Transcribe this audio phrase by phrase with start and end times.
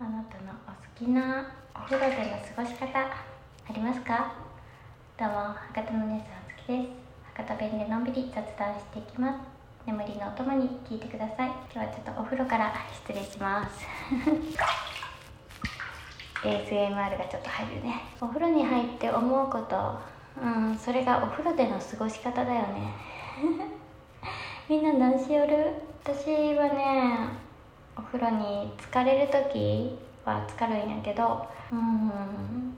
[0.00, 3.14] あなたのお好きなお風呂での過ごし方あ
[3.72, 4.34] りますか？
[5.18, 5.34] どうも
[5.74, 6.88] 博多の姉さん好きです。
[7.36, 9.38] 博多弁でのんびり雑談していきます。
[9.86, 11.48] 眠りのお供に聞いてください。
[11.72, 12.74] 今日はちょっとお風呂から
[13.06, 13.86] 失礼します。
[16.42, 18.02] ASMR がちょっと入るね。
[18.20, 19.98] お風呂に入って思うこと
[20.42, 22.92] うんそれがお風呂での過ごし方だよね。
[24.68, 25.72] みんな何しよる？
[26.04, 27.43] 私はね
[27.96, 32.74] お風呂に浸かれる時は浸かるんやけどうん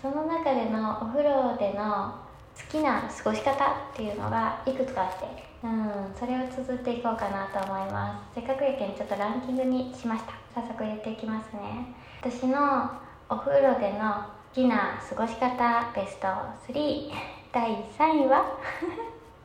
[0.00, 2.14] その中でのお風呂での
[2.56, 3.56] 好きな過ごし方っ
[3.94, 8.36] ていうのがいくつかあってうんそれを綴っていこうかなと思います。
[8.36, 10.32] せっかくやけんちょっとランキングにしました。
[10.54, 11.94] 早速言っていきますね。
[12.20, 12.90] 私の
[13.28, 16.26] お風呂での好きな過ごし方ベスト
[16.72, 17.10] 3
[17.52, 18.58] 第3位は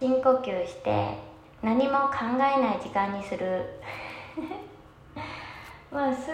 [0.00, 1.16] 深呼吸して
[1.62, 3.64] 何も考えない時間にする。
[5.92, 6.30] まあ数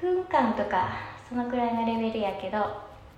[0.00, 0.88] 分間とか
[1.28, 2.58] そのくらいのレベルやけど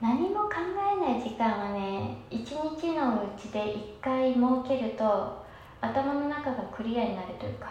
[0.01, 5.45] 何も考えない時間はね一日のうちで1回設けると
[5.81, 7.69] 頭の中がクリアになるというか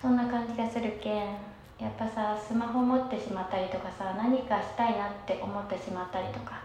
[0.00, 1.36] そんな感じがするけん
[1.78, 6.62] やっぱさスマホ持ってしまったりとかさ何かしたいなって思ってしまったりとか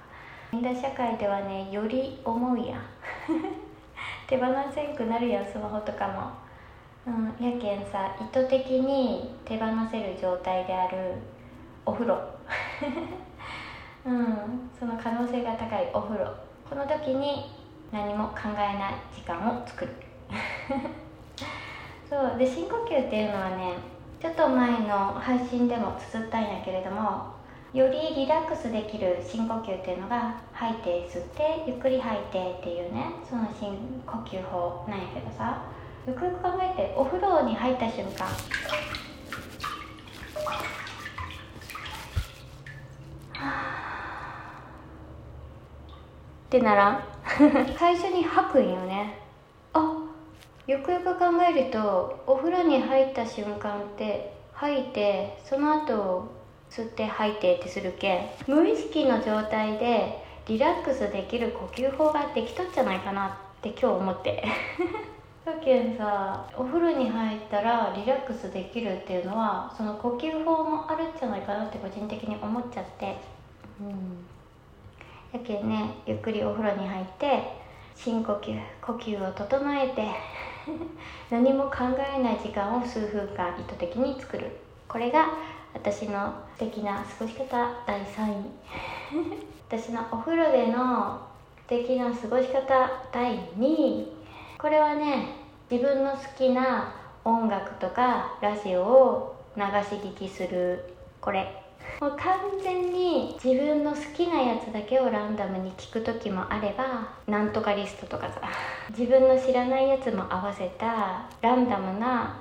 [0.53, 2.81] みんな社会ではねより思うやん。
[4.27, 6.46] 手放せんくなるやんスマホとかも。
[7.07, 11.13] うん、やけんさ意図的に手放せる状態である
[11.85, 12.19] お風呂。
[14.05, 16.29] うんその可能性が高いお風呂。
[16.69, 17.49] この時に
[17.93, 19.95] 何も考えない時間を作る。
[22.09, 23.75] そうで深呼吸っていうのはね
[24.19, 27.27] ちょっと前の配信でも綴ったんやけれども
[27.73, 35.61] よりリラックスできる深呼吸っていうのが吐いて吸ってゆっくり吐いてっていうねその深呼吸法なんやけどさ。
[36.07, 38.25] よくよく考えてお風呂に入った瞬間。
[46.47, 47.05] ってなら
[47.77, 49.19] 最初 に吐くんよね。
[49.73, 49.97] あ
[50.65, 56.31] よくよく考えるとお風呂に入った瞬間って吐いてその後
[56.69, 64.45] 吸って吐いてってするけん無意識の状態でリラックスできる呼吸法ができとっちゃないかなって今日思って
[65.47, 73.15] だけんさお風呂に入ったらリラックスできるっていうのはその呼吸法もあるんじゃないかなって個人的に思っちゃって。
[73.79, 74.25] うん
[75.33, 77.43] やけんねゆっくりお風呂に入って
[77.95, 80.07] 深呼吸呼吸を整えて
[81.29, 81.77] 何も考
[82.15, 84.51] えない時間を数分間意図的に作る。
[84.87, 85.27] これが
[85.73, 88.35] 私の素敵な過ごし方第3位。
[89.69, 91.19] 私のお風呂での
[91.57, 94.16] 素敵な過ごし方第2位。
[94.57, 95.35] これはね
[95.69, 96.91] 自分の好きな
[97.23, 99.67] 音楽とかラジオを流し
[100.01, 100.83] 聞きする。
[101.21, 101.63] これ。
[102.01, 108.41] もう完全に自分の好きなやつだけをランダムに聞く時もあればなんとかリストとかさ。
[108.89, 112.37] 自分の知らないやつも合わせたランダムな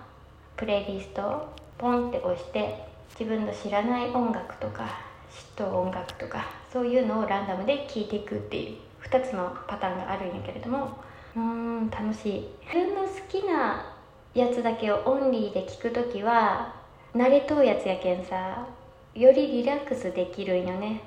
[0.57, 4.85] プレイリストをポンって押して自分の知らない音楽とか
[5.31, 10.97] 知っと音楽とかそういうのをランダムで聴いていくっていう2つのパターンがあるんやけれども
[11.37, 12.49] うん楽しい。
[12.63, 13.95] 自分の好きな
[14.35, 16.75] やつだけをオンリーで聞く時は
[17.15, 18.67] 慣れとうやつやけんさ
[19.15, 21.03] よりリラックスできるんよね。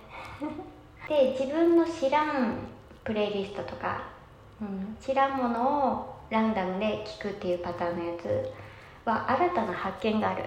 [1.09, 2.57] で自分の知らん
[3.03, 4.03] プレイリストとか、
[4.61, 8.51] うん、知らんものをランダムで聞くっていうパターンのやつ
[9.05, 10.43] は新たな発見がある。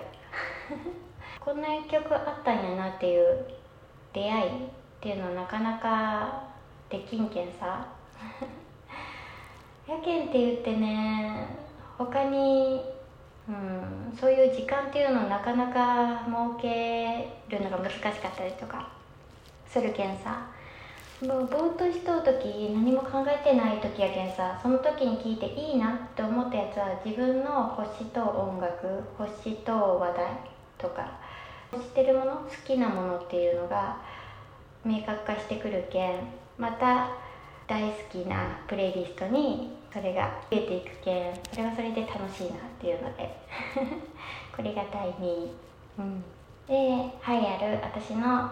[1.44, 3.44] こんな曲あったんやなっていう
[4.12, 4.50] 出会いっ
[5.00, 6.44] ていうのはなかなか
[6.88, 7.84] できんけんさ
[9.92, 11.46] やけんって言ってね
[11.98, 12.80] 他に、
[13.48, 18.88] うん、そういう時間っていうのをなかなか設けるのが難しかったりとか
[19.68, 20.46] するけんさ。
[21.22, 30.26] もうぼーっとしとう時何も考えてない時やけんさその時に聞いていいなって思ったやつは自分の欲しと音楽欲しと話題
[30.78, 31.12] とか
[31.72, 33.98] 知ってるもの好きなものっていうのが
[34.84, 36.14] 明確化してくるけん
[36.58, 37.10] また
[37.68, 43.28] 大好きなプレイリストにそれが増えていくけんそれはそれで楽しいなっていうので。
[44.54, 45.50] これが第2位、
[45.98, 46.22] うん、
[46.68, 48.50] で栄えある私の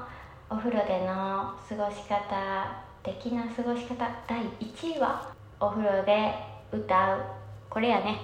[0.49, 5.29] お風呂での過ごし方的な過ごし方第1位は
[5.61, 6.35] お風呂で
[6.73, 7.23] 歌う。
[7.69, 8.17] これやね。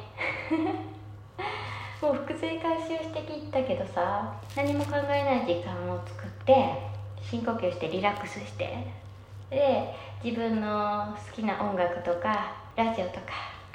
[2.00, 6.82] もう複製回収してきたけどさ何も考えない時間を作って
[7.22, 8.86] 深呼吸してリラックスして。
[9.50, 13.26] で自分の好きな音楽とかラジオとか、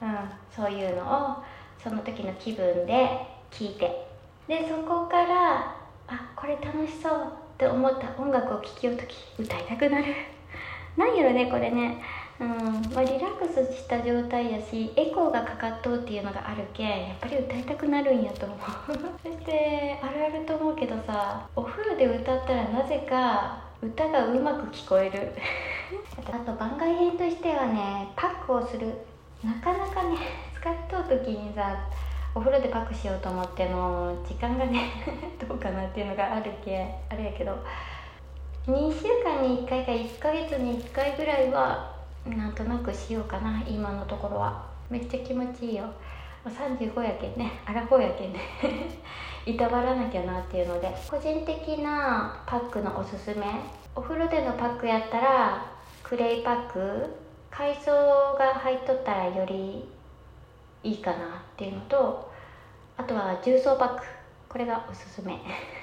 [0.02, 1.44] うん、そういうのを
[1.82, 3.10] その時の気分で
[3.52, 4.08] 聞いて。
[4.48, 5.76] でそこから
[6.08, 10.06] あこれ楽しそうっって思った音楽を聴きようとき歌いたくなる。
[10.98, 12.02] なんやろねこれね。
[12.40, 12.48] うん。
[12.92, 18.58] まあ、リラックスした状態やしエコーがかかっとうっていうのがあるけんやっぱり歌いたくなるんやと思う。
[19.24, 25.34] そしてあるあると思うけどさお風呂で歌ったらなぜか歌がうまく聞こえる。
[26.32, 28.94] あと番外編としてはねパックをする。
[29.44, 30.18] なかなかね
[30.54, 31.76] 使っとう時にさ
[32.36, 34.82] お風呂でパックしようと思っても時間がね
[35.48, 37.58] どうかなっていうのがあるけあれやけど。
[38.68, 41.96] 2週間に1回か1ヶ月に1回ぐらいは
[42.28, 44.64] なんとなくしようかな今のところは。
[44.92, 45.86] めっちゃ気持ちいいよ。
[46.46, 47.52] 35やけんね。
[47.66, 48.40] アラフォーやけんね。
[49.46, 53.46] いたわらなきゃなっていうので個人的なパックのおすすめ
[53.96, 55.66] お風呂でのパックやったら
[56.04, 57.06] クレイパック
[57.50, 57.92] 海藻
[58.38, 59.86] が入っとったらより
[60.84, 61.20] いいかなっ
[61.58, 62.32] ていうのと
[62.98, 64.04] あとは重曹パック
[64.48, 65.40] これがおすすめ。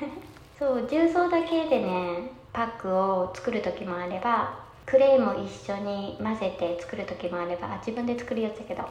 [0.58, 8.84] そう重曹だけでねパックを作る時もあればクレイも一緒に混ぜて作る時もあれば自分で作るやつだけど。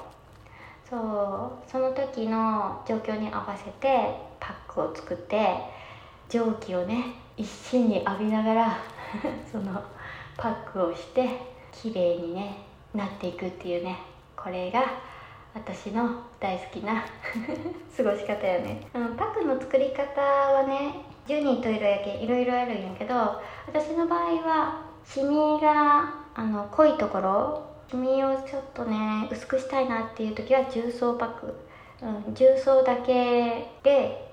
[0.90, 5.56] そうその時の状況に合わせてパックを作って
[6.30, 8.78] 蒸気をね一心に浴びながら
[9.51, 9.81] その
[10.36, 11.30] パックをして
[11.72, 12.57] 綺麗にね
[12.94, 13.98] なっていくっていうね
[14.36, 14.84] これが
[15.54, 17.04] 私の大好きな
[17.95, 20.94] 過ごし方よね、うん、パックの作り方はね
[21.28, 23.16] 10人といるやけいろいろあるんやけど
[23.68, 31.56] 私の場合はシミがあの濃いところシミをちょっとね薄くしたいなっていう時は重曹パック、
[32.01, 34.26] うん、重曹だけで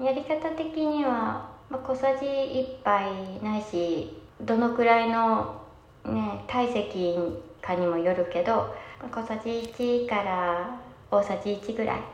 [0.00, 5.62] やり方的には、まあ、小さじ1杯ないしどのくらいの、
[6.04, 7.16] ね、体積
[7.62, 8.74] かにもよるけど
[9.10, 12.00] 小さじ1から大さじ1ぐらい。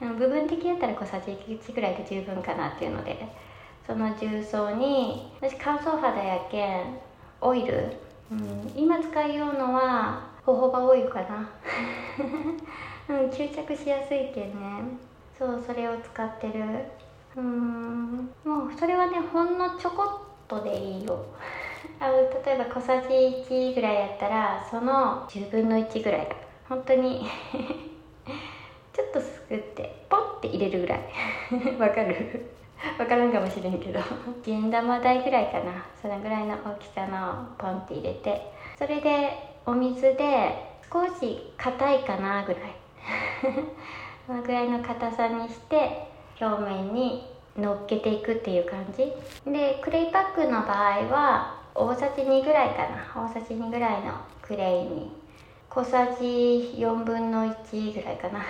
[0.00, 3.26] 部分的やったら小さじ1ぐらいで十分かなっていうので
[3.86, 6.98] その重曹に私乾燥肌やけん
[7.40, 7.92] オイル、
[8.30, 11.48] うん、今使いようのはホホバオイルかな、
[13.08, 15.13] うん、吸着しやすいけんね。
[15.38, 16.62] そうそれを使ってる。
[17.36, 18.30] うん。
[18.44, 21.24] もうそれはねほんのちょこっとでいいよ。
[22.00, 23.08] あ例えば小さじ
[23.48, 26.28] 1ぐらいやったらその10分の1ぐらい
[26.68, 27.26] 本当に。
[28.92, 31.00] ちょっとすくってポッて入れるぐらい。
[31.78, 32.50] わかる？
[32.98, 33.98] 分からんかもしれんけど。
[34.44, 35.84] 銀玉台ぐらいかな。
[36.00, 38.52] そのぐらいの大きさのポンって入れて。
[38.78, 42.62] それでお水で少し硬いかなぐらい。
[44.26, 46.08] そのぐらいの硬さにして
[46.40, 47.26] 表面に
[47.56, 49.12] 乗っけていくっていう感じ。
[49.50, 53.28] でクレイパックの場合は大さじ2ぐらいかな。
[53.28, 55.24] 大さじ2ぐらいのクレイに。
[55.68, 58.44] 小さじ4分の1ぐらいかな。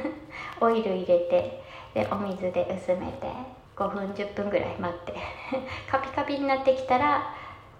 [0.60, 1.62] オイル入れて
[1.94, 3.28] でお水で薄めて
[3.76, 5.14] 5分10分ぐらい待って。
[5.90, 7.34] カピカピになってきたら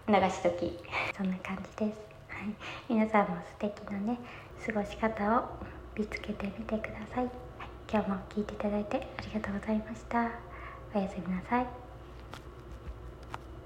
[0.09, 0.79] 流しとき。
[1.17, 1.99] そんな感じです、
[2.29, 2.55] はい、
[2.89, 4.19] 皆さんも素敵なね
[4.65, 7.31] 過ごし方を見つけてみてください、はい、
[7.91, 10.31] 今日も聞いていただいてありがとうございました。
[10.95, 11.84] おやすみなさい。